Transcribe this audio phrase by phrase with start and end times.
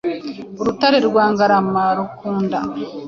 [0.59, 2.59] Urutare rwa Ngarama rukunda